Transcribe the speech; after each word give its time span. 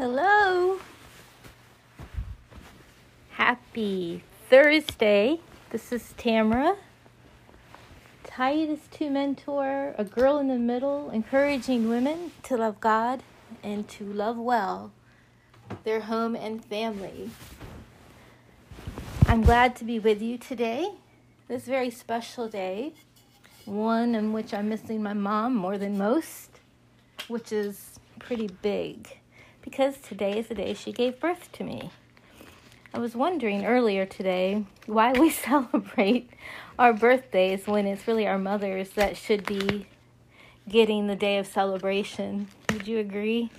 Hello. 0.00 0.78
Happy 3.32 4.24
Thursday. 4.48 5.40
This 5.68 5.92
is 5.92 6.14
Tamara. 6.16 6.76
Titus 8.24 8.80
to 8.92 9.10
mentor, 9.10 9.94
a 9.98 10.04
girl 10.04 10.38
in 10.38 10.48
the 10.48 10.56
middle, 10.58 11.10
encouraging 11.10 11.90
women 11.90 12.32
to 12.44 12.56
love 12.56 12.80
God 12.80 13.22
and 13.62 13.86
to 13.90 14.10
love 14.10 14.38
well 14.38 14.90
their 15.84 16.00
home 16.00 16.34
and 16.34 16.64
family. 16.64 17.28
I'm 19.26 19.42
glad 19.42 19.76
to 19.76 19.84
be 19.84 19.98
with 19.98 20.22
you 20.22 20.38
today. 20.38 20.92
This 21.46 21.64
very 21.64 21.90
special 21.90 22.48
day, 22.48 22.94
one 23.66 24.14
in 24.14 24.32
which 24.32 24.54
I'm 24.54 24.70
missing 24.70 25.02
my 25.02 25.12
mom 25.12 25.54
more 25.54 25.76
than 25.76 25.98
most, 25.98 26.60
which 27.28 27.52
is 27.52 28.00
pretty 28.18 28.48
big 28.62 29.19
because 29.62 29.98
today 29.98 30.38
is 30.38 30.48
the 30.48 30.54
day 30.54 30.74
she 30.74 30.92
gave 30.92 31.20
birth 31.20 31.50
to 31.52 31.64
me. 31.64 31.90
I 32.92 32.98
was 32.98 33.14
wondering 33.14 33.64
earlier 33.64 34.04
today 34.04 34.64
why 34.86 35.12
we 35.12 35.30
celebrate 35.30 36.30
our 36.78 36.92
birthdays 36.92 37.66
when 37.66 37.86
it's 37.86 38.08
really 38.08 38.26
our 38.26 38.38
mothers 38.38 38.90
that 38.90 39.16
should 39.16 39.46
be 39.46 39.86
getting 40.68 41.06
the 41.06 41.16
day 41.16 41.38
of 41.38 41.46
celebration. 41.46 42.48
Would 42.72 42.88
you 42.88 42.98
agree? 42.98 43.50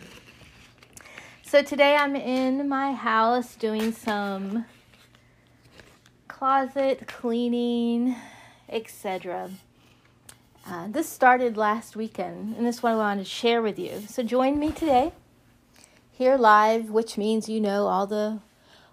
So 1.44 1.62
today 1.62 1.96
I'm 1.96 2.16
in 2.16 2.68
my 2.68 2.94
house 2.94 3.56
doing 3.56 3.92
some 3.92 4.66
closet 6.28 7.08
cleaning, 7.08 8.16
etc. 8.70 9.52
Uh, 10.66 10.88
this 10.88 11.10
started 11.10 11.58
last 11.58 11.96
weekend, 11.96 12.56
and 12.56 12.66
this 12.66 12.78
is 12.78 12.84
what 12.84 12.94
I 12.94 12.96
wanted 12.96 13.24
to 13.24 13.30
share 13.30 13.62
with 13.62 13.78
you. 13.78 14.04
So 14.08 14.24
join 14.24 14.60
me 14.60 14.72
today 14.72 15.12
here 16.12 16.38
live, 16.38 16.90
which 16.90 17.18
means 17.18 17.50
you 17.50 17.60
know 17.60 17.88
all 17.88 18.06
the 18.06 18.40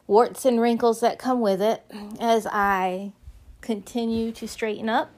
warts 0.07 0.45
and 0.45 0.61
wrinkles 0.61 1.01
that 1.01 1.19
come 1.19 1.41
with 1.41 1.61
it 1.61 1.85
as 2.19 2.47
I 2.47 3.13
continue 3.61 4.33
to 4.33 4.49
straighten 4.49 4.89
up 4.89 5.11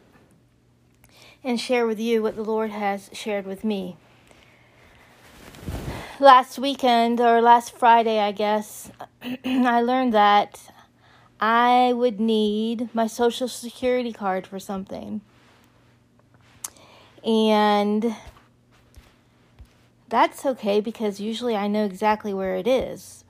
and 1.45 1.61
share 1.61 1.87
with 1.87 2.01
you 2.01 2.23
what 2.23 2.37
the 2.37 2.43
Lord 2.43 2.71
has 2.71 3.09
shared 3.13 3.47
with 3.47 3.65
me. 3.65 3.97
Last 6.19 6.59
weekend, 6.59 7.21
or 7.21 7.41
last 7.41 7.77
Friday, 7.79 8.19
I 8.19 8.33
guess, 8.33 8.91
I 9.45 9.81
learned 9.81 10.13
that 10.13 10.71
I 11.41 11.95
would 11.95 12.21
need 12.21 12.95
my 12.95 13.07
social 13.07 13.49
security 13.49 14.13
card 14.13 14.47
for 14.47 14.59
something. 14.59 15.23
And 17.25 18.15
that's 20.11 20.45
okay 20.45 20.81
because 20.81 21.21
usually 21.21 21.57
I 21.57 21.69
know 21.69 21.85
exactly 21.85 22.35
where 22.35 22.57
it 22.57 22.67
is. 22.67 23.25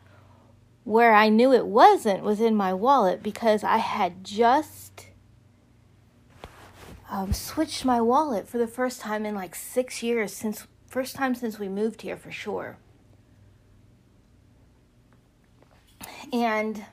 Where 0.84 1.12
I 1.14 1.28
knew 1.28 1.52
it 1.52 1.66
wasn't 1.66 2.24
was 2.24 2.40
in 2.40 2.56
my 2.56 2.72
wallet 2.72 3.22
because 3.22 3.62
I 3.62 3.76
had 3.76 4.24
just 4.24 5.06
um, 7.10 7.32
switched 7.32 7.84
my 7.84 8.00
wallet 8.00 8.48
for 8.48 8.58
the 8.58 8.66
first 8.66 9.00
time 9.00 9.26
in 9.26 9.34
like 9.34 9.54
six 9.54 10.02
years 10.02 10.32
since 10.32 10.66
first 10.86 11.14
time 11.14 11.34
since 11.34 11.58
we 11.58 11.68
moved 11.68 12.02
here 12.02 12.16
for 12.16 12.32
sure. 12.32 12.78
And 16.32 16.86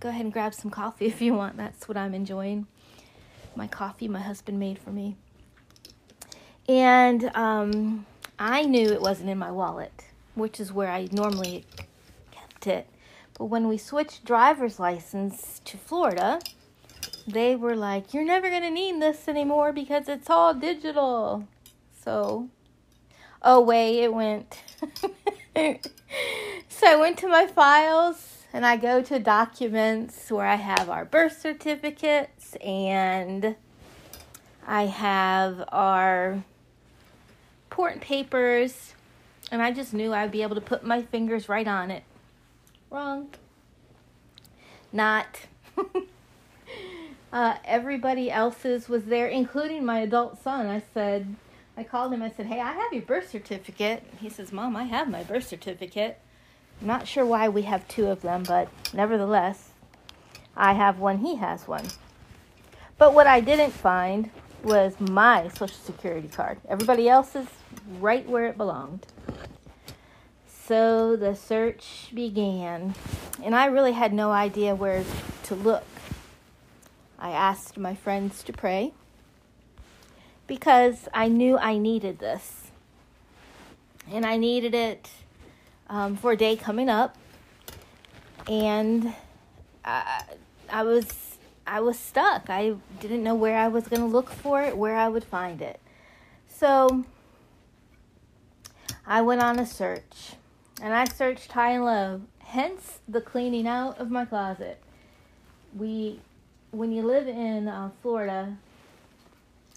go 0.00 0.10
ahead 0.10 0.24
and 0.24 0.32
grab 0.32 0.54
some 0.54 0.70
coffee 0.70 1.06
if 1.06 1.20
you 1.20 1.34
want. 1.34 1.56
That's 1.56 1.88
what 1.88 1.96
I'm 1.96 2.14
enjoying. 2.14 2.66
My 3.56 3.66
coffee 3.66 4.06
my 4.06 4.20
husband 4.20 4.60
made 4.60 4.78
for 4.78 4.90
me. 4.90 5.16
And 6.68 7.30
um, 7.34 8.06
I 8.38 8.62
knew 8.62 8.92
it 8.92 9.00
wasn't 9.00 9.30
in 9.30 9.38
my 9.38 9.50
wallet, 9.50 10.04
which 10.34 10.60
is 10.60 10.72
where 10.72 10.90
I 10.90 11.08
normally 11.10 11.64
kept 12.30 12.66
it. 12.66 12.88
But 13.38 13.46
when 13.46 13.68
we 13.68 13.78
switched 13.78 14.24
driver's 14.24 14.78
license 14.78 15.60
to 15.64 15.76
Florida, 15.76 16.40
they 17.26 17.56
were 17.56 17.76
like, 17.76 18.12
You're 18.12 18.24
never 18.24 18.48
going 18.48 18.62
to 18.62 18.70
need 18.70 19.00
this 19.00 19.28
anymore 19.28 19.72
because 19.72 20.08
it's 20.08 20.30
all 20.30 20.54
digital. 20.54 21.48
So, 22.04 22.48
oh, 23.42 23.60
wait, 23.60 24.02
it 24.02 24.12
went. 24.14 24.62
so 26.68 26.86
I 26.86 26.96
went 26.96 27.18
to 27.18 27.28
my 27.28 27.46
files 27.46 28.44
and 28.52 28.64
I 28.64 28.76
go 28.76 29.02
to 29.02 29.18
documents 29.18 30.30
where 30.30 30.46
I 30.46 30.54
have 30.56 30.88
our 30.88 31.04
birth 31.04 31.40
certificates 31.40 32.54
and 32.56 33.56
I 34.66 34.86
have 34.86 35.64
our 35.68 36.44
important 37.76 38.00
papers, 38.00 38.94
and 39.52 39.60
I 39.60 39.70
just 39.70 39.92
knew 39.92 40.14
I'd 40.14 40.30
be 40.32 40.40
able 40.40 40.54
to 40.54 40.62
put 40.62 40.82
my 40.82 41.02
fingers 41.02 41.46
right 41.46 41.68
on 41.68 41.90
it. 41.90 42.04
Wrong. 42.88 43.28
Not. 44.94 45.42
uh, 47.34 47.56
everybody 47.66 48.30
else's 48.30 48.88
was 48.88 49.04
there, 49.04 49.28
including 49.28 49.84
my 49.84 49.98
adult 49.98 50.42
son. 50.42 50.68
I 50.68 50.82
said, 50.94 51.36
I 51.76 51.84
called 51.84 52.14
him. 52.14 52.22
I 52.22 52.30
said, 52.30 52.46
"Hey, 52.46 52.60
I 52.60 52.72
have 52.72 52.94
your 52.94 53.02
birth 53.02 53.28
certificate." 53.28 54.02
He 54.20 54.30
says, 54.30 54.52
"Mom, 54.52 54.74
I 54.74 54.84
have 54.84 55.10
my 55.10 55.22
birth 55.22 55.46
certificate." 55.46 56.18
I'm 56.80 56.86
not 56.86 57.06
sure 57.06 57.26
why 57.26 57.50
we 57.50 57.62
have 57.62 57.86
two 57.88 58.06
of 58.06 58.22
them, 58.22 58.44
but 58.44 58.68
nevertheless, 58.94 59.72
I 60.56 60.72
have 60.72 60.98
one. 60.98 61.18
He 61.18 61.36
has 61.36 61.68
one. 61.68 61.84
But 62.96 63.12
what 63.12 63.26
I 63.26 63.40
didn't 63.40 63.72
find 63.72 64.30
was 64.66 64.98
my 64.98 65.48
social 65.48 65.68
security 65.68 66.28
card. 66.28 66.58
Everybody 66.68 67.08
else's 67.08 67.46
right 68.00 68.28
where 68.28 68.46
it 68.46 68.56
belonged. 68.56 69.06
So 70.48 71.14
the 71.14 71.36
search 71.36 72.10
began, 72.12 72.94
and 73.42 73.54
I 73.54 73.66
really 73.66 73.92
had 73.92 74.12
no 74.12 74.32
idea 74.32 74.74
where 74.74 75.04
to 75.44 75.54
look. 75.54 75.84
I 77.18 77.30
asked 77.30 77.78
my 77.78 77.94
friends 77.94 78.42
to 78.42 78.52
pray 78.52 78.92
because 80.48 81.08
I 81.14 81.28
knew 81.28 81.56
I 81.56 81.78
needed 81.78 82.18
this. 82.18 82.64
And 84.10 84.26
I 84.26 84.36
needed 84.36 84.74
it 84.74 85.10
um, 85.88 86.16
for 86.16 86.32
a 86.32 86.36
day 86.36 86.56
coming 86.56 86.88
up. 86.88 87.16
And 88.48 89.14
I, 89.84 90.22
I 90.70 90.82
was 90.82 91.25
I 91.66 91.80
was 91.80 91.98
stuck. 91.98 92.48
I 92.48 92.76
didn't 93.00 93.24
know 93.24 93.34
where 93.34 93.58
I 93.58 93.68
was 93.68 93.88
going 93.88 94.02
to 94.02 94.06
look 94.06 94.30
for 94.30 94.62
it, 94.62 94.76
where 94.76 94.96
I 94.96 95.08
would 95.08 95.24
find 95.24 95.60
it. 95.60 95.80
So 96.48 97.04
I 99.06 99.22
went 99.22 99.42
on 99.42 99.58
a 99.58 99.66
search 99.66 100.34
and 100.80 100.94
I 100.94 101.04
searched 101.04 101.52
high 101.52 101.72
and 101.72 101.84
low, 101.84 102.22
hence 102.38 103.00
the 103.08 103.20
cleaning 103.20 103.66
out 103.66 103.98
of 103.98 104.10
my 104.10 104.24
closet. 104.24 104.80
We, 105.76 106.20
when 106.70 106.92
you 106.92 107.02
live 107.02 107.26
in 107.26 107.68
uh, 107.68 107.90
Florida, 108.00 108.56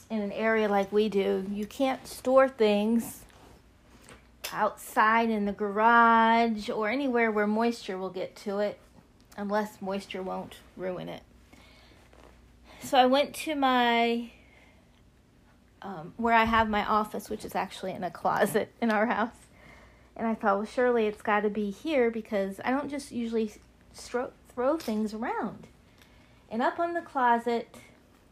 in 0.10 0.22
an 0.22 0.32
area 0.32 0.68
like 0.68 0.92
we 0.92 1.10
do, 1.10 1.46
you 1.52 1.66
can't 1.66 2.08
store 2.08 2.50
things 2.50 3.24
outside 4.52 5.30
in 5.30 5.46
the 5.46 5.52
garage 5.52 6.70
or 6.70 6.90
anywhere 6.90 7.32
where 7.32 7.46
moisture 7.46 7.98
will 7.98 8.10
get 8.10 8.36
to 8.36 8.60
it 8.60 8.80
unless 9.38 9.82
moisture 9.82 10.24
won't 10.24 10.58
ruin 10.76 11.08
it. 11.08 11.22
So 12.82 12.98
I 12.98 13.06
went 13.06 13.36
to 13.36 13.56
my 13.56 14.32
um, 15.82 16.14
where 16.18 16.34
I 16.34 16.46
have 16.46 16.70
my 16.70 16.86
office, 16.86 17.30
which 17.30 17.46
is 17.46 17.56
actually 17.56 17.94
in 17.94 18.04
a 18.04 18.12
closet 18.12 18.74
in 18.82 18.92
our 18.92 19.06
house. 19.06 19.30
And 20.16 20.28
I 20.28 20.36
thought, 20.36 20.58
well, 20.58 20.66
surely 20.66 21.08
it's 21.08 21.22
got 21.22 21.42
to 21.42 21.50
be 21.50 21.72
here 21.72 22.12
because 22.12 22.60
I 22.66 22.72
don't 22.72 22.90
just 22.90 23.12
usually 23.12 23.54
stro- 23.96 24.32
throw 24.54 24.78
things 24.78 25.14
around. 25.14 25.68
And 26.50 26.62
up 26.62 26.80
on 26.80 26.94
the 26.94 27.02
closet 27.02 27.76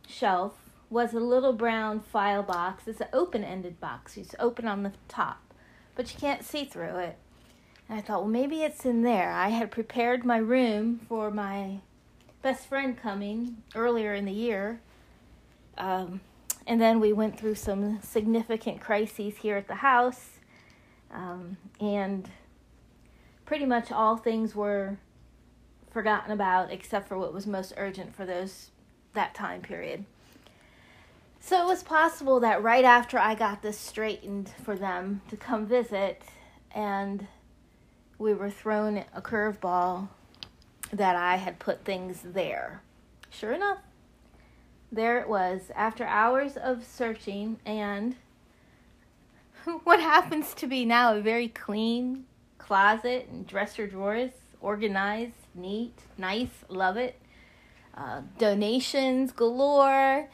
shelf 0.06 0.54
was 0.90 1.14
a 1.14 1.20
little 1.20 1.54
brown 1.54 2.02
file 2.02 2.44
box. 2.44 2.88
It's 2.88 3.00
an 3.00 3.08
open 3.14 3.44
ended 3.44 3.80
box, 3.80 4.18
it's 4.18 4.36
open 4.40 4.68
on 4.68 4.84
the 4.84 4.92
top, 5.08 5.54
but 5.96 6.14
you 6.14 6.20
can't 6.20 6.44
see 6.44 6.66
through 6.66 6.98
it. 6.98 7.18
And 7.88 7.98
I 7.98 8.02
thought, 8.02 8.22
well, 8.22 8.32
maybe 8.32 8.64
it's 8.64 8.86
in 8.86 9.04
there. 9.04 9.32
I 9.32 9.50
had 9.50 9.72
prepared 9.72 10.26
my 10.26 10.38
room 10.38 11.00
for 11.08 11.32
my 11.32 11.80
best 12.48 12.68
friend 12.68 12.98
coming 12.98 13.62
earlier 13.76 14.14
in 14.14 14.24
the 14.24 14.32
year. 14.32 14.80
Um, 15.78 16.22
and 16.66 16.80
then 16.80 17.02
we 17.02 17.12
went 17.12 17.38
through 17.38 17.56
some 17.56 18.00
significant 18.02 18.80
crises 18.80 19.36
here 19.40 19.58
at 19.58 19.68
the 19.68 19.76
house. 19.76 20.40
Um, 21.12 21.58
and 21.82 22.32
pretty 23.44 23.66
much 23.66 23.92
all 23.92 24.16
things 24.16 24.56
were 24.56 24.98
forgotten 25.92 26.32
about 26.32 26.72
except 26.72 27.10
for 27.10 27.18
what 27.18 27.34
was 27.34 27.46
most 27.46 27.74
urgent 27.76 28.16
for 28.16 28.26
those 28.26 28.70
that 29.14 29.36
time 29.36 29.62
period. 29.62 30.06
So 31.42 31.62
it 31.62 31.68
was 31.68 31.84
possible 31.84 32.40
that 32.40 32.64
right 32.64 32.86
after 32.86 33.20
I 33.20 33.36
got 33.36 33.62
this 33.62 33.78
straightened 33.78 34.54
for 34.64 34.78
them 34.78 35.20
to 35.28 35.36
come 35.36 35.66
visit 35.66 36.22
and 36.72 37.28
we 38.18 38.34
were 38.34 38.50
thrown 38.50 39.04
a 39.14 39.22
curveball 39.22 40.08
that 40.92 41.16
I 41.16 41.38
had 41.38 41.60
put 41.60 41.84
things 41.84 42.22
there. 42.24 42.82
Sure 43.30 43.54
enough, 43.54 43.80
there 44.92 45.20
it 45.20 45.28
was 45.28 45.72
after 45.76 46.06
hours 46.06 46.56
of 46.58 46.86
searching 46.86 47.60
and 47.66 48.16
what 49.84 50.00
happens 50.00 50.54
to 50.56 50.68
be 50.68 50.86
now 50.86 51.16
a 51.16 51.22
very 51.22 51.48
clean 51.50 52.26
closet 52.58 53.28
and 53.32 53.46
dresser 53.46 53.88
drawers 53.88 54.32
organized, 54.62 55.34
neat, 55.54 55.94
nice, 56.18 56.50
love 56.70 56.98
it. 56.98 57.20
Uh, 57.96 58.22
donations 58.38 59.32
galore, 59.32 60.30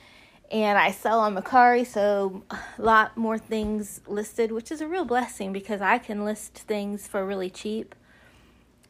and 0.52 0.78
I 0.78 0.92
sell 0.92 1.20
on 1.20 1.36
Mercari, 1.36 1.86
so 1.86 2.44
a 2.50 2.60
lot 2.78 3.16
more 3.16 3.38
things 3.38 4.02
listed, 4.06 4.52
which 4.52 4.72
is 4.72 4.82
a 4.82 4.88
real 4.88 5.06
blessing 5.06 5.54
because 5.54 5.82
I 5.82 5.98
can 5.98 6.26
list 6.26 6.54
things 6.54 7.08
for 7.08 7.26
really 7.26 7.50
cheap, 7.50 7.96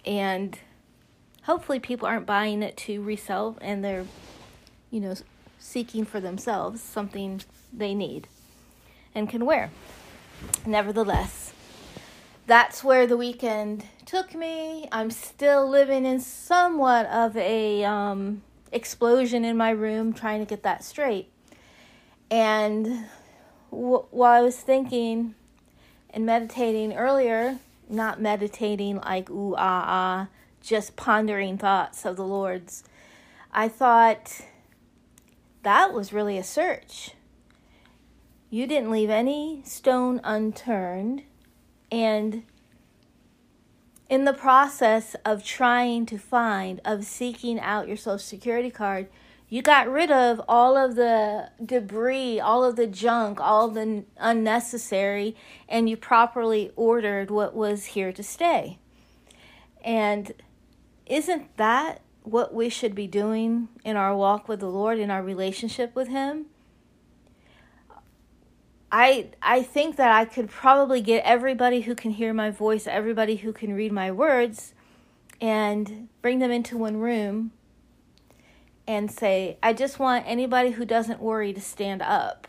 and 0.06 0.58
hopefully 1.44 1.80
people 1.80 2.08
aren't 2.08 2.26
buying 2.26 2.64
it 2.64 2.76
to 2.78 3.02
resell 3.02 3.58
and 3.62 3.84
they're, 3.84 4.06
you 4.92 5.00
know, 5.00 5.16
seeking 5.60 6.06
for 6.06 6.20
themselves 6.20 6.82
something 6.82 7.42
they 7.72 7.94
need 7.94 8.28
and 9.16 9.30
can 9.30 9.46
wear. 9.46 9.72
Nevertheless, 10.66 11.54
that's 12.46 12.84
where 12.84 13.08
the 13.08 13.18
weekend 13.18 13.86
took 14.06 14.36
me. 14.36 14.88
I'm 14.92 15.12
still 15.12 15.68
living 15.68 16.06
in 16.06 16.20
somewhat 16.20 17.06
of 17.08 17.38
a 17.38 17.84
um, 17.86 18.42
explosion 18.72 19.46
in 19.46 19.56
my 19.56 19.70
room, 19.70 20.14
trying 20.14 20.40
to 20.40 20.46
get 20.46 20.64
that 20.64 20.84
straight. 20.84 21.30
And 22.30 23.06
w- 23.72 24.06
while 24.12 24.34
I 24.34 24.42
was 24.42 24.58
thinking 24.58 25.36
and 26.10 26.26
meditating 26.26 26.94
earlier, 26.94 27.60
not 27.90 28.20
meditating 28.20 28.98
like 28.98 29.30
ooh 29.30 29.56
ah 29.56 29.86
ah, 29.88 30.28
just 30.64 30.96
pondering 30.96 31.58
thoughts 31.58 32.06
of 32.06 32.16
the 32.16 32.26
Lord's, 32.26 32.84
I 33.52 33.68
thought 33.68 34.42
that 35.62 35.94
was 35.94 36.14
really 36.14 36.38
a 36.38 36.44
search. 36.44 37.12
You 38.50 38.66
didn't 38.66 38.92
leave 38.92 39.10
any 39.10 39.62
stone 39.66 40.22
unturned, 40.24 41.24
and 41.92 42.44
in 44.10 44.26
the 44.26 44.34
process 44.34 45.16
of 45.26 45.44
trying 45.44 46.06
to 46.08 46.18
find, 46.18 46.80
of 46.86 47.04
seeking 47.04 47.60
out 47.60 47.88
your 47.88 47.98
social 47.98 48.20
security 48.20 48.70
card, 48.70 49.08
you 49.50 49.62
got 49.62 49.88
rid 49.88 50.12
of 50.12 50.42
all 50.48 50.78
of 50.78 50.96
the 50.96 51.50
debris, 51.64 52.40
all 52.40 52.64
of 52.64 52.76
the 52.76 52.88
junk, 52.88 53.40
all 53.40 53.70
the 53.70 54.04
unnecessary, 54.18 55.36
and 55.70 55.90
you 55.90 55.98
properly 55.98 56.72
ordered 56.76 57.30
what 57.30 57.56
was 57.56 57.86
here 57.86 58.12
to 58.12 58.24
stay. 58.24 58.80
And 59.84 60.32
isn't 61.06 61.58
that 61.58 62.02
what 62.24 62.54
we 62.54 62.70
should 62.70 62.96
be 62.96 63.08
doing 63.08 63.68
in 63.84 63.98
our 63.98 64.16
walk 64.16 64.48
with 64.48 64.60
the 64.60 64.68
Lord, 64.70 65.00
in 65.00 65.12
our 65.12 65.24
relationship 65.24 65.96
with 65.96 66.08
Him? 66.08 66.48
I 68.92 69.30
I 69.42 69.64
think 69.64 69.96
that 69.96 70.12
I 70.12 70.26
could 70.26 70.50
probably 70.50 71.02
get 71.02 71.24
everybody 71.26 71.82
who 71.82 71.96
can 71.96 72.12
hear 72.12 72.34
my 72.34 72.52
voice, 72.52 72.86
everybody 72.86 73.38
who 73.38 73.52
can 73.52 73.74
read 73.74 73.92
my 73.92 74.12
words, 74.12 74.74
and 75.42 76.08
bring 76.22 76.40
them 76.40 76.52
into 76.52 76.78
one 76.78 76.98
room 76.98 77.52
and 78.88 79.12
say, 79.12 79.58
I 79.64 79.74
just 79.74 79.98
want 79.98 80.26
anybody 80.28 80.72
who 80.72 80.86
doesn't 80.86 81.22
worry 81.22 81.54
to 81.54 81.62
stand 81.62 82.02
up. 82.02 82.48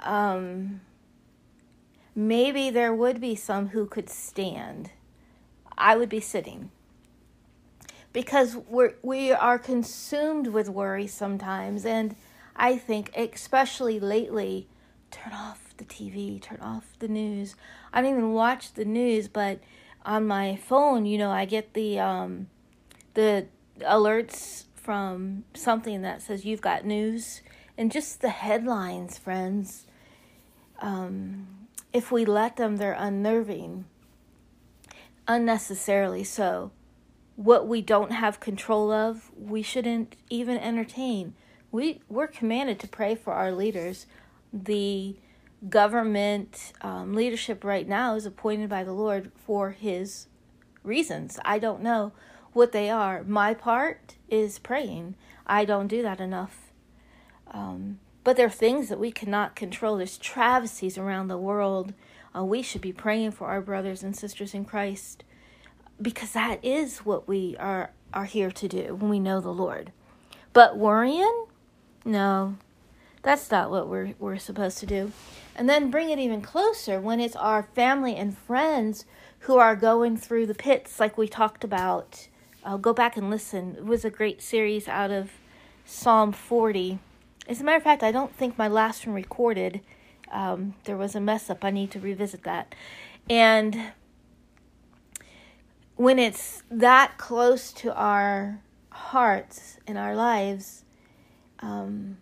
Um, 0.00 0.80
maybe 2.14 2.70
there 2.70 2.94
would 2.94 3.20
be 3.20 3.34
some 3.34 3.68
who 3.68 3.86
could 3.86 4.08
stand. 4.08 4.90
I 5.76 5.96
would 5.96 6.08
be 6.08 6.20
sitting. 6.20 6.70
Because 8.12 8.56
we're, 8.56 8.94
we 9.02 9.32
are 9.32 9.58
consumed 9.58 10.48
with 10.48 10.68
worry 10.68 11.06
sometimes, 11.06 11.86
and 11.86 12.16
I 12.56 12.76
think, 12.76 13.12
especially 13.16 14.00
lately, 14.00 14.66
turn 15.10 15.32
off 15.32 15.74
the 15.76 15.84
TV, 15.84 16.40
turn 16.40 16.60
off 16.60 16.96
the 16.98 17.08
news. 17.08 17.54
I 17.92 18.00
don't 18.00 18.10
even 18.10 18.32
watch 18.32 18.74
the 18.74 18.84
news, 18.84 19.28
but 19.28 19.60
on 20.04 20.26
my 20.26 20.56
phone, 20.56 21.06
you 21.06 21.18
know, 21.18 21.30
I 21.30 21.44
get 21.44 21.74
the 21.74 21.98
um, 21.98 22.48
the 23.14 23.46
alerts 23.80 24.64
from 24.74 25.44
something 25.54 26.02
that 26.02 26.22
says 26.22 26.44
you've 26.44 26.60
got 26.60 26.84
news, 26.84 27.42
and 27.76 27.92
just 27.92 28.20
the 28.20 28.30
headlines, 28.30 29.18
friends. 29.18 29.86
Um, 30.80 31.68
if 31.92 32.10
we 32.10 32.24
let 32.24 32.56
them, 32.56 32.76
they're 32.76 32.92
unnerving, 32.92 33.84
unnecessarily 35.28 36.24
so. 36.24 36.70
What 37.40 37.66
we 37.66 37.80
don't 37.80 38.12
have 38.12 38.38
control 38.38 38.92
of, 38.92 39.30
we 39.34 39.62
shouldn't 39.62 40.14
even 40.28 40.58
entertain. 40.58 41.32
We 41.72 42.02
we're 42.06 42.26
commanded 42.26 42.78
to 42.80 42.86
pray 42.86 43.14
for 43.14 43.32
our 43.32 43.50
leaders 43.50 44.04
the 44.52 45.16
government 45.66 46.74
um, 46.82 47.14
leadership 47.14 47.64
right 47.64 47.88
now 47.88 48.14
is 48.14 48.26
appointed 48.26 48.68
by 48.68 48.84
the 48.84 48.92
Lord 48.92 49.32
for 49.34 49.70
His 49.70 50.26
reasons. 50.82 51.38
I 51.42 51.58
don't 51.58 51.82
know 51.82 52.12
what 52.52 52.72
they 52.72 52.90
are. 52.90 53.24
My 53.24 53.54
part 53.54 54.16
is 54.28 54.58
praying. 54.58 55.14
I 55.46 55.64
don't 55.64 55.86
do 55.86 56.02
that 56.02 56.20
enough. 56.20 56.72
Um, 57.50 58.00
but 58.22 58.36
there 58.36 58.48
are 58.48 58.50
things 58.50 58.90
that 58.90 59.00
we 59.00 59.10
cannot 59.10 59.56
control. 59.56 59.96
There's 59.96 60.18
travesties 60.18 60.98
around 60.98 61.28
the 61.28 61.38
world. 61.38 61.94
Uh, 62.36 62.44
we 62.44 62.60
should 62.60 62.82
be 62.82 62.92
praying 62.92 63.30
for 63.30 63.46
our 63.48 63.62
brothers 63.62 64.02
and 64.02 64.14
sisters 64.14 64.52
in 64.52 64.66
Christ 64.66 65.24
because 66.00 66.32
that 66.32 66.64
is 66.64 66.98
what 66.98 67.28
we 67.28 67.56
are 67.58 67.90
are 68.12 68.24
here 68.24 68.50
to 68.50 68.68
do 68.68 68.96
when 68.96 69.10
we 69.10 69.20
know 69.20 69.40
the 69.40 69.52
Lord. 69.52 69.92
But 70.52 70.76
worrying? 70.76 71.46
No, 72.04 72.56
that's 73.22 73.50
not 73.50 73.70
what 73.70 73.88
we're 73.88 74.14
we're 74.18 74.38
supposed 74.38 74.78
to 74.78 74.86
do. 74.86 75.12
And 75.54 75.68
then 75.68 75.90
bring 75.90 76.10
it 76.10 76.18
even 76.18 76.40
closer 76.40 77.00
when 77.00 77.20
it's 77.20 77.36
our 77.36 77.62
family 77.62 78.16
and 78.16 78.36
friends 78.36 79.04
who 79.40 79.58
are 79.58 79.76
going 79.76 80.16
through 80.16 80.46
the 80.46 80.54
pits 80.54 81.00
like 81.00 81.18
we 81.18 81.28
talked 81.28 81.64
about. 81.64 82.28
Uh, 82.64 82.76
go 82.76 82.92
back 82.92 83.16
and 83.16 83.30
listen. 83.30 83.76
It 83.76 83.84
was 83.84 84.04
a 84.04 84.10
great 84.10 84.42
series 84.42 84.86
out 84.86 85.10
of 85.10 85.30
Psalm 85.84 86.32
40. 86.32 86.98
As 87.48 87.60
a 87.60 87.64
matter 87.64 87.78
of 87.78 87.82
fact, 87.82 88.02
I 88.02 88.12
don't 88.12 88.34
think 88.34 88.58
my 88.58 88.68
last 88.68 89.06
one 89.06 89.14
recorded. 89.14 89.80
Um, 90.30 90.74
there 90.84 90.96
was 90.96 91.14
a 91.14 91.20
mess 91.20 91.50
up. 91.50 91.64
I 91.64 91.70
need 91.70 91.90
to 91.92 92.00
revisit 92.00 92.44
that. 92.44 92.74
And 93.28 93.92
when 96.00 96.18
it's 96.18 96.62
that 96.70 97.18
close 97.18 97.74
to 97.74 97.94
our 97.94 98.62
hearts 98.88 99.76
and 99.86 99.98
our 99.98 100.16
lives, 100.16 100.82
um, 101.58 102.16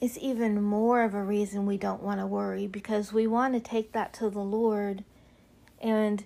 is 0.00 0.16
even 0.16 0.62
more 0.62 1.02
of 1.02 1.14
a 1.14 1.22
reason 1.24 1.66
we 1.66 1.76
don't 1.76 2.04
want 2.04 2.20
to 2.20 2.26
worry 2.26 2.68
because 2.68 3.12
we 3.12 3.26
want 3.26 3.52
to 3.52 3.58
take 3.58 3.90
that 3.90 4.12
to 4.12 4.30
the 4.30 4.38
Lord. 4.38 5.02
And 5.82 6.22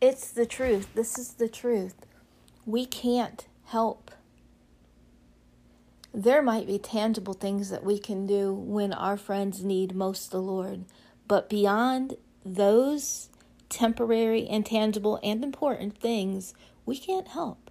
it's 0.00 0.30
the 0.30 0.46
truth. 0.46 0.88
This 0.94 1.18
is 1.18 1.34
the 1.34 1.46
truth. 1.46 2.06
We 2.64 2.86
can't 2.86 3.46
help. 3.64 4.10
There 6.14 6.40
might 6.40 6.66
be 6.66 6.78
tangible 6.78 7.34
things 7.34 7.68
that 7.68 7.84
we 7.84 7.98
can 7.98 8.26
do 8.26 8.54
when 8.54 8.94
our 8.94 9.18
friends 9.18 9.62
need 9.62 9.94
most 9.94 10.30
the 10.30 10.40
Lord, 10.40 10.86
but 11.28 11.50
beyond 11.50 12.14
those 12.42 13.28
temporary, 13.68 14.48
intangible, 14.48 15.18
and 15.22 15.42
important 15.42 15.98
things, 15.98 16.54
we 16.84 16.98
can't 16.98 17.28
help 17.28 17.66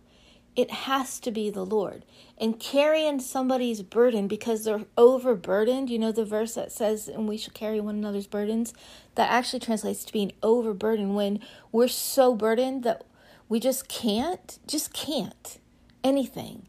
it 0.55 0.71
has 0.71 1.19
to 1.19 1.31
be 1.31 1.49
the 1.49 1.65
Lord. 1.65 2.05
And 2.37 2.59
carrying 2.59 3.19
somebody's 3.19 3.81
burden 3.81 4.27
because 4.27 4.63
they're 4.63 4.85
overburdened, 4.97 5.89
you 5.89 5.99
know, 5.99 6.11
the 6.11 6.25
verse 6.25 6.55
that 6.55 6.71
says, 6.71 7.07
and 7.07 7.27
we 7.27 7.37
should 7.37 7.53
carry 7.53 7.79
one 7.79 7.95
another's 7.95 8.27
burdens, 8.27 8.73
that 9.15 9.29
actually 9.29 9.59
translates 9.59 10.05
to 10.05 10.13
being 10.13 10.31
overburdened 10.41 11.15
when 11.15 11.39
we're 11.71 11.87
so 11.87 12.35
burdened 12.35 12.83
that 12.83 13.05
we 13.49 13.59
just 13.59 13.87
can't, 13.87 14.59
just 14.65 14.93
can't 14.93 15.59
anything. 16.03 16.67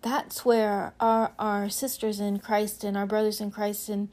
That's 0.00 0.44
where 0.44 0.94
our, 1.00 1.32
our 1.38 1.68
sisters 1.68 2.20
in 2.20 2.38
Christ 2.38 2.82
and 2.82 2.96
our 2.96 3.06
brothers 3.06 3.40
in 3.40 3.50
Christ 3.50 3.88
and 3.88 4.08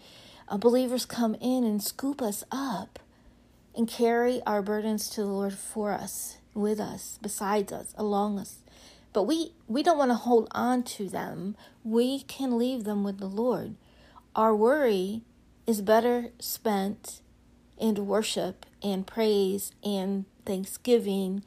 uh, 0.48 0.58
believers 0.58 1.06
come 1.06 1.36
in 1.36 1.64
and 1.64 1.82
scoop 1.82 2.22
us 2.22 2.44
up 2.52 3.00
and 3.76 3.88
carry 3.88 4.42
our 4.46 4.62
burdens 4.62 5.10
to 5.12 5.22
the 5.22 5.28
Lord 5.28 5.54
for 5.54 5.92
us, 5.92 6.38
with 6.54 6.80
us, 6.80 7.20
besides 7.22 7.72
us, 7.72 7.94
along 7.98 8.40
us 8.40 8.60
but 9.16 9.24
we, 9.24 9.54
we 9.70 9.82
don't 9.82 9.98
want 9.98 10.12
to 10.12 10.16
hold 10.16 10.50
on 10.52 10.84
to 10.84 11.08
them. 11.08 11.56
We 11.86 12.20
can 12.20 12.58
leave 12.58 12.84
them 12.84 13.02
with 13.06 13.20
the 13.20 13.30
Lord. 13.30 13.76
Our 14.36 14.54
worry 14.54 15.22
is 15.66 15.82
better 15.82 16.32
spent 16.38 17.22
in 17.78 18.08
worship 18.08 18.66
and 18.84 19.08
praise 19.08 19.72
and 19.86 20.26
thanksgiving 20.46 21.46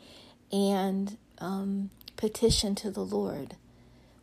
and 0.51 1.19
um, 1.43 1.91
petition 2.17 2.75
to 2.77 2.91
the 2.91 3.05
Lord. 3.05 3.57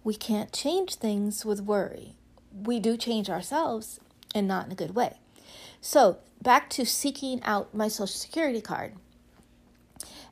We 0.03 0.15
can't 0.15 0.51
change 0.51 0.95
things 0.95 1.45
with 1.45 1.61
worry. 1.61 2.15
We 2.51 2.79
do 2.79 2.97
change 2.97 3.29
ourselves 3.29 3.99
and 4.33 4.47
not 4.47 4.65
in 4.65 4.71
a 4.71 4.75
good 4.75 4.95
way. 4.95 5.19
So, 5.81 6.17
back 6.45 6.69
to 6.69 6.85
seeking 6.85 7.43
out 7.43 7.73
my 7.73 7.89
Social 7.89 8.07
Security 8.07 8.61
card. 8.61 8.93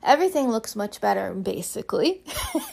Everything 0.02 0.48
looks 0.48 0.76
much 0.76 1.00
better 1.00 1.34
basically 1.34 2.22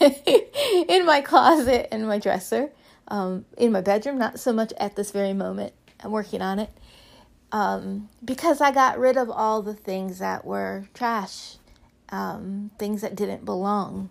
in 0.88 1.04
my 1.04 1.20
closet 1.20 1.88
and 1.92 2.06
my 2.06 2.18
dresser 2.18 2.70
um, 3.08 3.44
in 3.58 3.72
my 3.72 3.80
bedroom 3.80 4.16
not 4.16 4.38
so 4.38 4.52
much 4.52 4.72
at 4.78 4.96
this 4.96 5.10
very 5.10 5.32
moment. 5.32 5.72
I'm 6.04 6.12
working 6.12 6.40
on 6.40 6.58
it 6.58 6.70
um, 7.50 8.08
because 8.24 8.60
I 8.60 8.70
got 8.70 8.98
rid 8.98 9.16
of 9.16 9.28
all 9.28 9.60
the 9.60 9.74
things 9.74 10.20
that 10.20 10.44
were 10.44 10.86
trash, 10.94 11.56
um, 12.10 12.70
things 12.78 13.02
that 13.02 13.16
didn't 13.16 13.44
belong. 13.44 14.10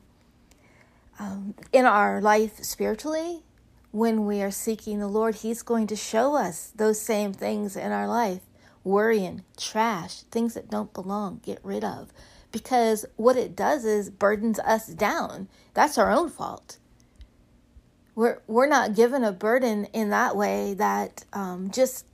Um, 1.19 1.55
in 1.71 1.85
our 1.85 2.19
life 2.19 2.63
spiritually, 2.63 3.43
when 3.91 4.25
we 4.25 4.41
are 4.41 4.51
seeking 4.51 4.99
the 4.99 5.07
Lord, 5.07 5.35
He's 5.35 5.61
going 5.61 5.87
to 5.87 5.95
show 5.95 6.35
us 6.35 6.71
those 6.75 6.99
same 6.99 7.31
things 7.31 7.77
in 7.77 7.91
our 7.91 8.07
life 8.07 8.41
worrying, 8.83 9.43
trash, 9.57 10.21
things 10.31 10.53
that 10.53 10.69
don't 10.69 10.93
belong, 10.93 11.41
get 11.43 11.59
rid 11.63 11.83
of. 11.83 12.11
Because 12.51 13.05
what 13.15 13.37
it 13.37 13.55
does 13.55 13.85
is 13.85 14.09
burdens 14.09 14.59
us 14.59 14.87
down. 14.87 15.47
That's 15.73 15.97
our 15.97 16.11
own 16.11 16.29
fault. 16.29 16.77
We're, 18.13 18.41
we're 18.47 18.67
not 18.67 18.95
given 18.95 19.23
a 19.23 19.31
burden 19.31 19.85
in 19.85 20.09
that 20.09 20.35
way 20.35 20.73
that 20.73 21.23
um, 21.31 21.71
just 21.71 22.05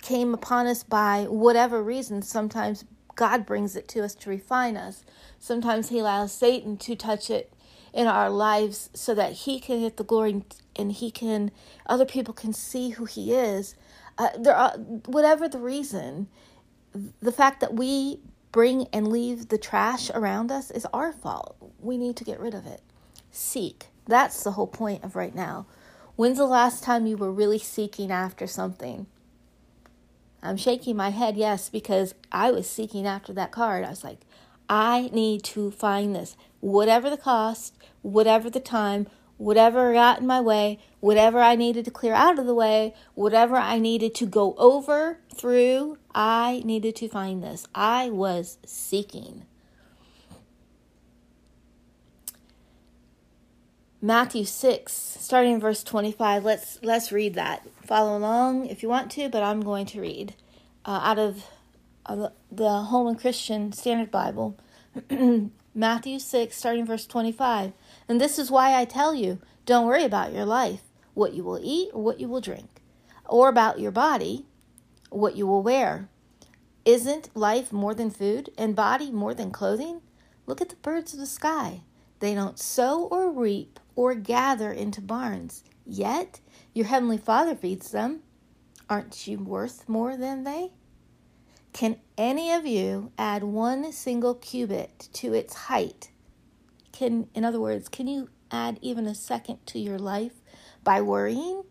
came 0.00 0.34
upon 0.34 0.66
us 0.66 0.84
by 0.84 1.26
whatever 1.28 1.82
reason. 1.82 2.22
Sometimes 2.22 2.84
God 3.14 3.44
brings 3.44 3.76
it 3.76 3.88
to 3.88 4.04
us 4.04 4.14
to 4.16 4.30
refine 4.30 4.76
us. 4.76 5.04
Sometimes 5.38 5.88
He 5.88 5.98
allows 5.98 6.32
Satan 6.32 6.76
to 6.78 6.94
touch 6.94 7.30
it 7.30 7.52
in 7.92 8.06
our 8.06 8.30
lives 8.30 8.90
so 8.94 9.14
that 9.14 9.32
He 9.32 9.60
can 9.60 9.80
get 9.80 9.96
the 9.96 10.04
glory 10.04 10.44
and 10.76 10.92
He 10.92 11.10
can, 11.10 11.50
other 11.86 12.06
people 12.06 12.34
can 12.34 12.52
see 12.52 12.90
who 12.90 13.04
He 13.04 13.34
is. 13.34 13.74
Uh, 14.18 14.28
there 14.38 14.54
are, 14.54 14.72
whatever 15.06 15.48
the 15.48 15.58
reason, 15.58 16.28
the 17.20 17.32
fact 17.32 17.60
that 17.60 17.74
we 17.74 18.20
bring 18.52 18.86
and 18.92 19.08
leave 19.08 19.48
the 19.48 19.58
trash 19.58 20.10
around 20.10 20.52
us 20.52 20.70
is 20.70 20.86
our 20.92 21.12
fault. 21.12 21.56
We 21.80 21.96
need 21.96 22.16
to 22.16 22.24
get 22.24 22.38
rid 22.38 22.54
of 22.54 22.66
it. 22.66 22.82
Seek. 23.30 23.86
That's 24.06 24.44
the 24.44 24.52
whole 24.52 24.66
point 24.66 25.02
of 25.04 25.16
right 25.16 25.34
now. 25.34 25.66
When's 26.16 26.38
the 26.38 26.46
last 26.46 26.84
time 26.84 27.06
you 27.06 27.16
were 27.16 27.32
really 27.32 27.58
seeking 27.58 28.10
after 28.10 28.46
something? 28.46 29.06
I'm 30.42 30.56
shaking 30.56 30.96
my 30.96 31.10
head, 31.10 31.36
yes, 31.36 31.68
because 31.68 32.14
I 32.30 32.50
was 32.50 32.68
seeking 32.68 33.06
after 33.06 33.32
that 33.32 33.52
card. 33.52 33.84
I 33.84 33.90
was 33.90 34.04
like, 34.04 34.26
I 34.68 35.08
need 35.12 35.44
to 35.44 35.70
find 35.70 36.14
this. 36.14 36.36
Whatever 36.60 37.08
the 37.08 37.16
cost, 37.16 37.76
whatever 38.02 38.50
the 38.50 38.60
time, 38.60 39.06
whatever 39.42 39.92
got 39.92 40.20
in 40.20 40.26
my 40.26 40.40
way, 40.40 40.78
whatever 41.00 41.40
I 41.40 41.56
needed 41.56 41.84
to 41.86 41.90
clear 41.90 42.14
out 42.14 42.38
of 42.38 42.46
the 42.46 42.54
way, 42.54 42.94
whatever 43.14 43.56
I 43.56 43.78
needed 43.78 44.14
to 44.16 44.26
go 44.26 44.54
over, 44.56 45.18
through, 45.34 45.98
I 46.14 46.62
needed 46.64 46.94
to 46.96 47.08
find 47.08 47.42
this. 47.42 47.66
I 47.74 48.08
was 48.10 48.58
seeking. 48.64 49.44
Matthew 54.00 54.44
6, 54.44 54.92
starting 54.92 55.54
in 55.54 55.60
verse 55.60 55.84
25. 55.84 56.44
Let's 56.44 56.78
let's 56.82 57.12
read 57.12 57.34
that. 57.34 57.66
Follow 57.86 58.16
along 58.16 58.66
if 58.66 58.82
you 58.82 58.88
want 58.88 59.12
to, 59.12 59.28
but 59.28 59.42
I'm 59.42 59.60
going 59.60 59.86
to 59.86 60.00
read 60.00 60.34
uh, 60.84 61.00
out 61.02 61.18
of 61.18 61.44
uh, 62.06 62.28
the 62.50 62.68
Holman 62.68 63.16
Christian 63.16 63.72
Standard 63.72 64.10
Bible. 64.10 64.58
Matthew 65.74 66.18
6, 66.18 66.56
starting 66.56 66.84
verse 66.84 67.06
25. 67.06 67.72
And 68.08 68.20
this 68.20 68.38
is 68.38 68.50
why 68.50 68.74
I 68.74 68.84
tell 68.84 69.14
you 69.14 69.38
don't 69.64 69.86
worry 69.86 70.04
about 70.04 70.32
your 70.32 70.44
life, 70.44 70.82
what 71.14 71.34
you 71.34 71.44
will 71.44 71.60
eat 71.62 71.90
or 71.92 72.02
what 72.02 72.20
you 72.20 72.28
will 72.28 72.40
drink, 72.40 72.82
or 73.26 73.48
about 73.48 73.78
your 73.78 73.92
body, 73.92 74.46
what 75.10 75.36
you 75.36 75.46
will 75.46 75.62
wear. 75.62 76.08
Isn't 76.84 77.34
life 77.36 77.72
more 77.72 77.94
than 77.94 78.10
food, 78.10 78.50
and 78.58 78.74
body 78.74 79.10
more 79.10 79.34
than 79.34 79.52
clothing? 79.52 80.00
Look 80.46 80.60
at 80.60 80.68
the 80.68 80.76
birds 80.76 81.12
of 81.12 81.20
the 81.20 81.26
sky. 81.26 81.82
They 82.18 82.34
don't 82.34 82.58
sow 82.58 83.04
or 83.04 83.30
reap 83.30 83.80
or 83.94 84.14
gather 84.14 84.72
into 84.72 85.00
barns, 85.00 85.64
yet 85.84 86.40
your 86.72 86.86
heavenly 86.86 87.18
Father 87.18 87.54
feeds 87.54 87.90
them. 87.90 88.20
Aren't 88.88 89.26
you 89.26 89.38
worth 89.38 89.88
more 89.88 90.16
than 90.16 90.44
they? 90.44 90.70
Can 91.72 91.96
any 92.18 92.52
of 92.52 92.66
you 92.66 93.10
add 93.16 93.42
one 93.42 93.92
single 93.92 94.34
cubit 94.34 95.08
to 95.14 95.32
its 95.32 95.54
height? 95.54 96.11
Can, 97.02 97.26
in 97.34 97.44
other 97.44 97.58
words, 97.58 97.88
can 97.88 98.06
you 98.06 98.28
add 98.52 98.78
even 98.80 99.08
a 99.08 99.14
second 99.16 99.66
to 99.66 99.80
your 99.80 99.98
life 99.98 100.34
by 100.84 101.00
worrying? 101.00 101.64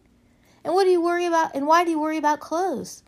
And 0.61 0.73
what 0.73 0.83
do 0.83 0.89
you 0.89 1.01
worry 1.01 1.25
about? 1.25 1.55
And 1.55 1.65
why 1.65 1.85
do 1.85 1.89
you 1.89 2.01
worry 2.01 2.17
about 2.17 2.41
clothes? 2.41 3.03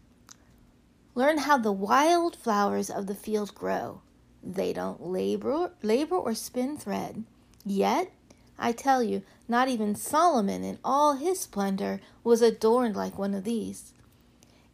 Learn 1.16 1.40
how 1.40 1.58
the 1.58 1.74
wild 1.74 2.38
flowers 2.38 2.90
of 2.90 3.08
the 3.08 3.14
field 3.14 3.54
grow. 3.54 4.04
They 4.42 4.72
don't 4.72 5.06
labor, 5.06 5.74
labor 5.82 6.16
or 6.16 6.34
spin 6.34 6.78
thread. 6.78 7.26
Yet, 7.66 8.10
I 8.58 8.72
tell 8.72 9.04
you, 9.04 9.24
not 9.50 9.68
even 9.68 9.94
Solomon 9.94 10.64
in 10.64 10.80
all 10.82 11.16
his 11.16 11.42
splendor 11.42 12.00
was 12.24 12.42
adorned 12.42 12.96
like 12.96 13.18
one 13.18 13.34
of 13.34 13.44
these. 13.44 13.94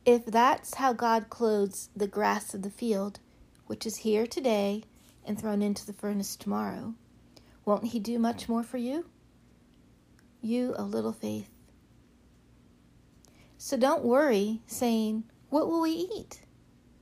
If 0.06 0.24
that's 0.24 0.76
how 0.76 0.94
God 0.94 1.32
clothes 1.32 1.90
the 1.96 2.06
grass 2.06 2.54
of 2.54 2.62
the 2.62 2.70
field, 2.70 3.20
which 3.66 3.88
is 3.88 4.06
here 4.06 4.28
today 4.28 4.84
and 5.26 5.40
thrown 5.40 5.64
into 5.64 5.84
the 5.88 5.94
furnace 5.94 6.36
tomorrow, 6.36 6.94
won't 7.70 7.86
He 7.86 8.00
do 8.00 8.18
much 8.18 8.50
more 8.50 8.64
for 8.64 8.78
you? 8.80 9.06
You 10.42 10.74
of 10.74 10.90
little 10.90 11.14
faith. 11.14 11.52
So 13.60 13.78
don't 13.78 14.04
worry 14.04 14.62
saying, 14.66 15.26
What 15.50 15.68
will 15.68 15.82
we 15.82 15.92
eat? 15.92 16.42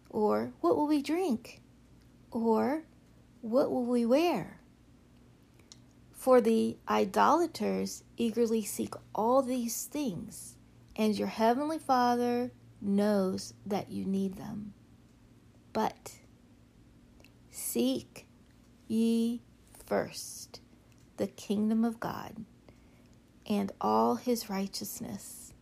Or 0.10 0.52
what 0.60 0.76
will 0.76 0.88
we 0.88 1.02
drink? 1.02 1.62
Or 2.32 2.84
what 3.40 3.72
will 3.72 3.86
we 3.86 4.06
wear? 4.06 4.60
For 6.12 6.42
the 6.42 6.76
idolaters 6.90 8.04
eagerly 8.18 8.66
seek 8.66 8.94
all 9.16 9.42
these 9.42 9.86
things, 9.86 10.58
and 10.98 11.18
your 11.18 11.30
heavenly 11.30 11.80
Father 11.80 12.52
knows 12.82 13.54
that 13.66 13.90
you 13.90 14.04
need 14.04 14.36
them. 14.36 14.74
But 15.72 16.18
seek 17.52 18.28
ye 18.90 19.44
first 19.88 20.60
the 21.17 21.27
kingdom 21.27 21.84
of 21.84 22.00
God 22.00 22.46
and 23.48 23.72
all 23.82 24.15
his 24.15 24.50
righteousness, 24.50 25.53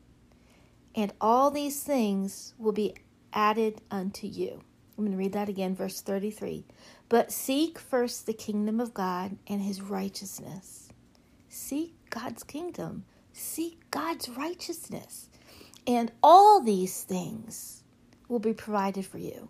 and 0.94 1.14
all 1.22 1.52
these 1.52 1.82
things 1.84 2.54
will 2.58 2.72
be 2.74 2.96
added 3.32 3.82
unto 3.92 4.28
you. 4.28 4.62
I'm 4.98 5.04
going 5.06 5.12
to 5.12 5.18
read 5.18 5.34
that 5.34 5.50
again, 5.50 5.76
verse 5.76 6.02
33. 6.02 6.66
But 7.10 7.32
seek 7.32 7.78
first 7.78 8.26
the 8.26 8.34
kingdom 8.34 8.80
of 8.80 8.94
God 8.94 9.38
and 9.48 9.62
his 9.62 9.82
righteousness. 9.82 10.90
Seek 11.50 11.94
God's 12.10 12.44
kingdom. 12.44 13.06
Seek 13.34 13.92
God's 13.92 14.30
righteousness. 14.30 15.30
And 15.86 16.12
all 16.24 16.62
these 16.62 17.04
things 17.04 17.84
will 18.28 18.40
be 18.40 18.54
provided 18.54 19.06
for 19.06 19.18
you. 19.18 19.50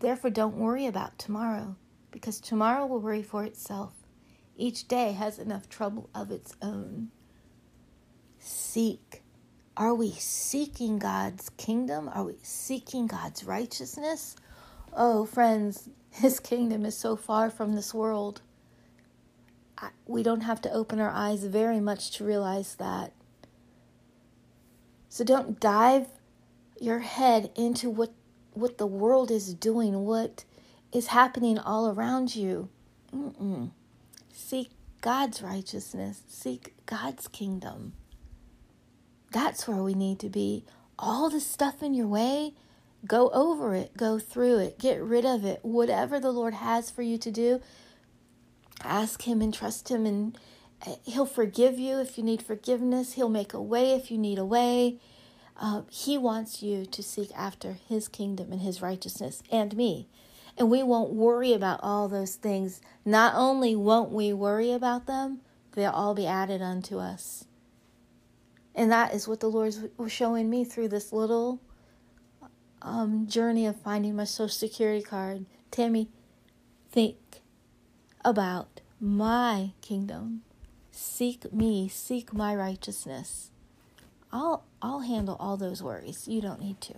Therefore, 0.00 0.30
don't 0.30 0.56
worry 0.56 0.86
about 0.86 1.18
tomorrow, 1.18 1.76
because 2.10 2.40
tomorrow 2.40 2.86
will 2.86 3.00
worry 3.00 3.22
for 3.22 3.44
itself. 3.44 3.92
Each 4.56 4.88
day 4.88 5.12
has 5.12 5.38
enough 5.38 5.68
trouble 5.68 6.10
of 6.14 6.30
its 6.30 6.54
own. 6.60 7.10
Seek. 8.38 9.22
Are 9.76 9.94
we 9.94 10.10
seeking 10.10 10.98
God's 10.98 11.50
kingdom? 11.50 12.10
Are 12.12 12.24
we 12.24 12.38
seeking 12.42 13.06
God's 13.06 13.44
righteousness? 13.44 14.34
Oh, 14.92 15.24
friends, 15.24 15.88
His 16.10 16.40
kingdom 16.40 16.84
is 16.84 16.96
so 16.96 17.14
far 17.14 17.50
from 17.50 17.74
this 17.74 17.94
world. 17.94 18.40
we 20.06 20.24
don't 20.24 20.40
have 20.40 20.60
to 20.62 20.72
open 20.72 20.98
our 20.98 21.10
eyes 21.10 21.44
very 21.44 21.78
much 21.78 22.10
to 22.12 22.24
realize 22.24 22.74
that. 22.76 23.12
So 25.08 25.24
don't 25.24 25.60
dive 25.60 26.08
your 26.80 26.98
head 27.00 27.50
into 27.54 27.90
what 27.90 28.12
what 28.54 28.78
the 28.78 28.86
world 28.86 29.30
is 29.30 29.54
doing, 29.54 30.04
what 30.04 30.44
is 30.92 31.08
happening 31.08 31.58
all 31.58 31.90
around 31.90 32.34
you. 32.34 32.68
Mm-mm. 33.14 33.70
Seek 34.32 34.70
God's 35.00 35.42
righteousness. 35.42 36.22
Seek 36.28 36.74
God's 36.86 37.28
kingdom. 37.28 37.92
That's 39.30 39.68
where 39.68 39.82
we 39.82 39.94
need 39.94 40.18
to 40.20 40.28
be. 40.28 40.64
All 40.98 41.30
the 41.30 41.40
stuff 41.40 41.82
in 41.82 41.94
your 41.94 42.06
way, 42.06 42.54
go 43.06 43.28
over 43.30 43.74
it, 43.74 43.96
go 43.96 44.18
through 44.18 44.58
it, 44.58 44.78
get 44.78 45.00
rid 45.00 45.24
of 45.24 45.44
it. 45.44 45.60
Whatever 45.62 46.18
the 46.18 46.32
Lord 46.32 46.54
has 46.54 46.90
for 46.90 47.02
you 47.02 47.18
to 47.18 47.30
do, 47.30 47.60
ask 48.82 49.22
Him 49.22 49.40
and 49.42 49.52
trust 49.52 49.90
Him, 49.90 50.06
and 50.06 50.38
uh, 50.86 50.94
He'll 51.04 51.26
forgive 51.26 51.78
you 51.78 51.98
if 52.00 52.16
you 52.18 52.24
need 52.24 52.42
forgiveness. 52.42 53.12
He'll 53.12 53.28
make 53.28 53.52
a 53.52 53.62
way 53.62 53.92
if 53.92 54.10
you 54.10 54.18
need 54.18 54.38
a 54.38 54.44
way. 54.44 54.98
Uh, 55.60 55.82
he 55.90 56.16
wants 56.16 56.62
you 56.62 56.86
to 56.86 57.02
seek 57.02 57.30
after 57.36 57.72
His 57.88 58.08
kingdom 58.08 58.50
and 58.50 58.62
His 58.62 58.80
righteousness, 58.80 59.42
and 59.52 59.76
me. 59.76 60.08
And 60.58 60.70
we 60.70 60.82
won't 60.82 61.12
worry 61.12 61.52
about 61.52 61.80
all 61.82 62.08
those 62.08 62.34
things. 62.34 62.80
Not 63.04 63.34
only 63.36 63.76
won't 63.76 64.10
we 64.10 64.32
worry 64.32 64.72
about 64.72 65.06
them, 65.06 65.40
they'll 65.72 65.92
all 65.92 66.14
be 66.14 66.26
added 66.26 66.60
unto 66.60 66.98
us. 66.98 67.44
And 68.74 68.90
that 68.90 69.14
is 69.14 69.28
what 69.28 69.40
the 69.40 69.48
Lord 69.48 69.74
was 69.96 70.12
showing 70.12 70.50
me 70.50 70.64
through 70.64 70.88
this 70.88 71.12
little 71.12 71.60
um, 72.82 73.26
journey 73.26 73.66
of 73.66 73.80
finding 73.80 74.16
my 74.16 74.24
Social 74.24 74.48
Security 74.48 75.02
card. 75.02 75.46
Tammy, 75.70 76.08
think 76.90 77.16
about 78.24 78.80
my 79.00 79.72
kingdom. 79.80 80.42
Seek 80.90 81.52
me, 81.52 81.88
seek 81.88 82.32
my 82.32 82.54
righteousness. 82.54 83.50
I'll 84.32 84.64
I'll 84.82 85.00
handle 85.00 85.36
all 85.40 85.56
those 85.56 85.82
worries. 85.82 86.28
You 86.28 86.40
don't 86.40 86.60
need 86.60 86.80
to. 86.82 86.94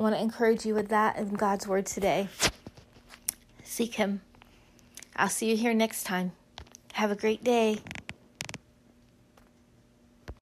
I 0.00 0.02
want 0.02 0.14
to 0.14 0.22
encourage 0.22 0.64
you 0.64 0.74
with 0.74 0.88
that 0.88 1.18
in 1.18 1.34
God's 1.34 1.66
word 1.66 1.84
today. 1.84 2.28
Seek 3.62 3.96
Him. 3.96 4.22
I'll 5.14 5.28
see 5.28 5.50
you 5.50 5.58
here 5.58 5.74
next 5.74 6.04
time. 6.04 6.32
Have 6.94 7.10
a 7.10 7.14
great 7.14 7.44
day. 7.44 7.80